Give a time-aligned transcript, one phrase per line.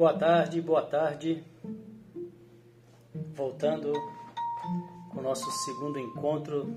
[0.00, 1.44] Boa tarde, boa tarde.
[3.34, 3.92] Voltando
[5.10, 6.74] com o nosso segundo encontro,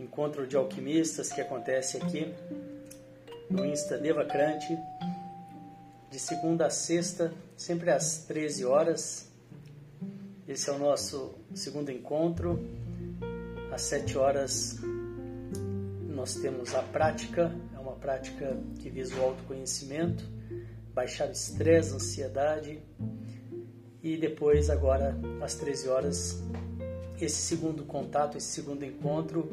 [0.00, 2.34] encontro de alquimistas que acontece aqui
[3.50, 4.78] no Insta Devacrante,
[6.10, 9.30] de segunda a sexta, sempre às 13 horas.
[10.48, 12.58] Esse é o nosso segundo encontro.
[13.70, 14.78] Às 7 horas
[16.08, 20.35] nós temos a prática, é uma prática que visa o autoconhecimento,
[20.96, 22.80] baixar o estresse, a ansiedade.
[24.02, 26.42] E depois, agora, às 13 horas,
[27.20, 29.52] esse segundo contato, esse segundo encontro,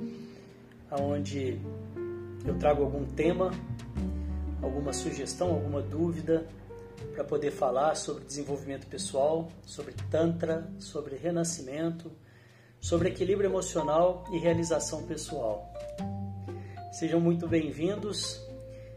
[0.90, 1.60] onde
[2.46, 3.52] eu trago algum tema,
[4.62, 6.48] alguma sugestão, alguma dúvida
[7.14, 12.10] para poder falar sobre desenvolvimento pessoal, sobre Tantra, sobre renascimento,
[12.80, 15.74] sobre equilíbrio emocional e realização pessoal.
[16.94, 18.53] Sejam muito bem-vindos.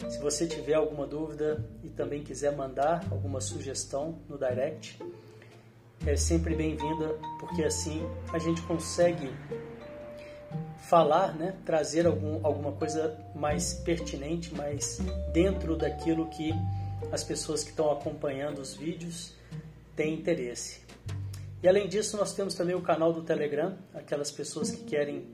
[0.08, 4.98] Se você tiver alguma dúvida e também quiser mandar alguma sugestão no direct,
[6.06, 8.02] é sempre bem-vinda, porque assim
[8.33, 9.28] a gente consegue
[10.89, 14.98] falar, né, trazer algum, alguma coisa mais pertinente, mais
[15.33, 16.52] dentro daquilo que
[17.11, 19.34] as pessoas que estão acompanhando os vídeos
[19.97, 20.80] têm interesse.
[21.62, 25.27] E além disso, nós temos também o canal do Telegram, aquelas pessoas que querem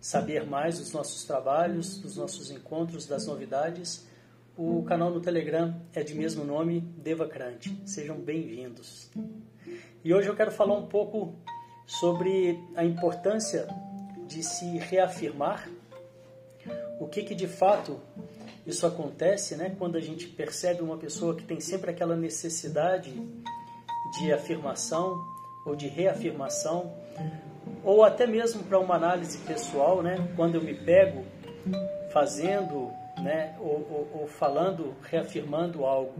[0.00, 4.06] saber mais dos nossos trabalhos, dos nossos encontros, das novidades.
[4.56, 7.80] O canal no Telegram é de mesmo nome, Devacrante.
[7.84, 9.10] Sejam bem-vindos.
[10.02, 11.34] E hoje eu quero falar um pouco
[11.86, 13.68] sobre a importância
[14.26, 15.68] de se reafirmar.
[16.98, 18.00] O que que de fato
[18.66, 19.74] isso acontece, né?
[19.78, 23.12] Quando a gente percebe uma pessoa que tem sempre aquela necessidade
[24.18, 25.22] de afirmação
[25.66, 26.94] ou de reafirmação,
[27.84, 30.28] ou até mesmo para uma análise pessoal, né?
[30.36, 31.24] Quando eu me pego
[32.12, 32.90] fazendo,
[33.22, 33.56] né?
[33.60, 36.14] Ou, ou, ou falando, reafirmando algo.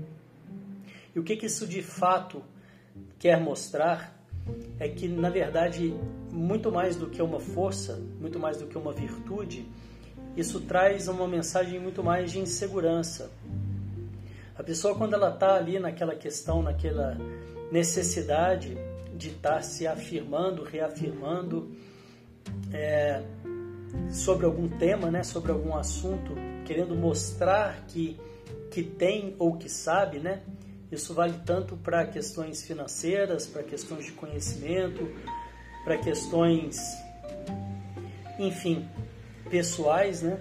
[1.14, 2.42] E o que que isso de fato
[3.18, 4.16] quer mostrar
[4.78, 5.94] é que, na verdade,
[6.32, 9.68] muito mais do que uma força, muito mais do que uma virtude,
[10.36, 13.30] isso traz uma mensagem muito mais de insegurança.
[14.56, 17.16] A pessoa, quando ela está ali naquela questão, naquela
[17.70, 18.76] necessidade
[19.20, 21.70] de estar tá se afirmando, reafirmando
[22.72, 23.22] é,
[24.10, 26.32] sobre algum tema, né, sobre algum assunto,
[26.64, 28.18] querendo mostrar que,
[28.70, 30.40] que tem ou que sabe, né,
[30.90, 35.06] isso vale tanto para questões financeiras, para questões de conhecimento,
[35.84, 36.78] para questões,
[38.38, 38.88] enfim,
[39.50, 40.40] pessoais, né?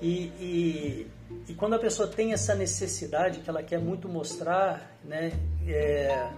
[0.00, 1.06] E, e,
[1.48, 5.32] e, quando a pessoa tem essa necessidade que ela quer muito mostrar, né?
[5.66, 6.30] É,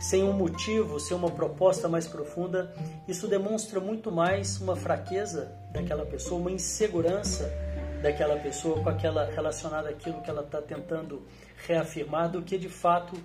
[0.00, 2.74] sem um motivo, sem uma proposta mais profunda,
[3.06, 7.50] isso demonstra muito mais uma fraqueza daquela pessoa, uma insegurança
[8.02, 11.22] daquela pessoa com aquela relacionada àquilo que ela está tentando
[11.66, 13.16] reafirmar do que de fato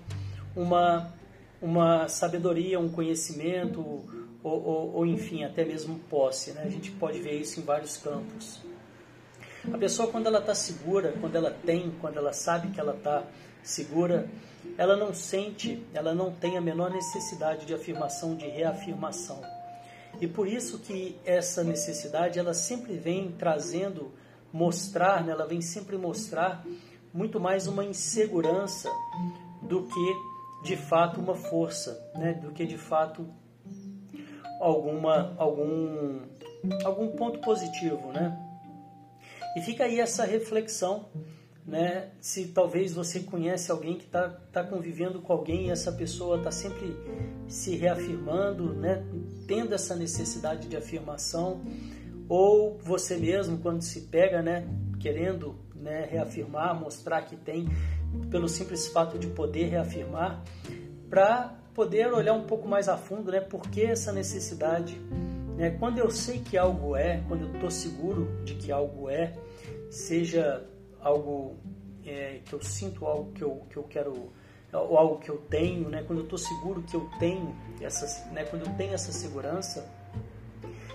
[0.54, 1.12] uma
[1.60, 4.04] uma sabedoria, um conhecimento ou,
[4.42, 6.62] ou, ou enfim até mesmo posse, né?
[6.64, 8.60] A gente pode ver isso em vários campos.
[9.72, 13.24] A pessoa quando ela está segura, quando ela tem, quando ela sabe que ela está
[13.66, 14.28] segura,
[14.78, 19.40] ela não sente, ela não tem a menor necessidade de afirmação, de reafirmação.
[20.20, 24.12] E por isso que essa necessidade ela sempre vem trazendo
[24.52, 26.64] mostrar, né, ela vem sempre mostrar
[27.12, 28.88] muito mais uma insegurança
[29.60, 33.26] do que de fato uma força, né, do que de fato
[34.60, 36.20] alguma algum
[36.84, 38.42] algum ponto positivo, né?
[39.56, 41.06] E fica aí essa reflexão,
[41.66, 42.10] né?
[42.20, 46.50] Se talvez você conhece alguém que está tá convivendo com alguém e essa pessoa está
[46.50, 46.96] sempre
[47.48, 49.04] se reafirmando, né?
[49.48, 51.62] Tendo essa necessidade de afirmação,
[52.28, 54.66] ou você mesmo quando se pega, né,
[54.98, 57.68] querendo né, reafirmar, mostrar que tem,
[58.30, 60.42] pelo simples fato de poder reafirmar,
[61.08, 64.98] para poder olhar um pouco mais a fundo, né, por que essa necessidade.
[65.56, 65.70] Né?
[65.78, 69.32] Quando eu sei que algo é, quando eu estou seguro de que algo é,
[69.90, 70.66] seja
[71.06, 71.56] algo
[72.04, 74.32] é, que eu sinto, algo que eu, que eu quero,
[74.72, 76.02] ou algo que eu tenho, né?
[76.06, 78.44] quando eu estou seguro que eu tenho, essa, né?
[78.44, 79.88] quando eu tenho essa segurança,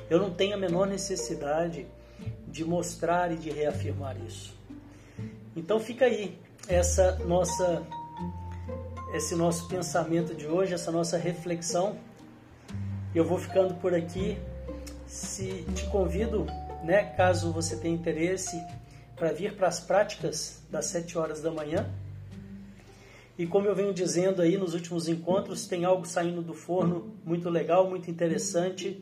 [0.09, 1.87] eu não tenho a menor necessidade
[2.47, 4.53] de mostrar e de reafirmar isso.
[5.55, 6.37] Então fica aí
[6.67, 7.85] essa nossa
[9.13, 11.97] esse nosso pensamento de hoje, essa nossa reflexão.
[13.13, 14.37] Eu vou ficando por aqui.
[15.05, 16.45] Se te convido,
[16.81, 18.55] né, caso você tenha interesse
[19.21, 21.87] para vir para as práticas das 7 horas da manhã.
[23.37, 27.47] E como eu venho dizendo aí nos últimos encontros, tem algo saindo do forno muito
[27.47, 28.99] legal, muito interessante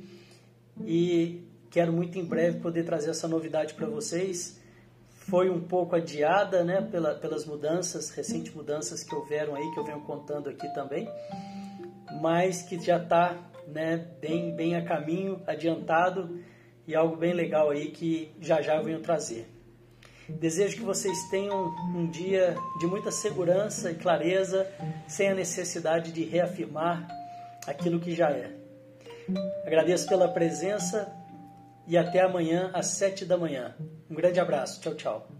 [0.86, 4.60] e quero muito em breve poder trazer essa novidade para vocês.
[5.10, 9.86] foi um pouco adiada né, pela, pelas mudanças, recentes mudanças que houveram aí, que eu
[9.86, 11.10] venho contando aqui também,
[12.22, 13.38] mas que já está
[13.70, 16.42] né, bem, bem a caminho, adiantado
[16.86, 19.59] e algo bem legal aí que já já eu venho trazer.
[20.40, 24.70] Desejo que vocês tenham um dia de muita segurança e clareza,
[25.08, 27.08] sem a necessidade de reafirmar
[27.68, 28.52] aquilo que já é.
[29.66, 31.12] Agradeço pela presença
[31.88, 33.76] e até amanhã às sete da manhã.
[34.10, 34.80] Um grande abraço.
[34.82, 35.39] Tchau, tchau.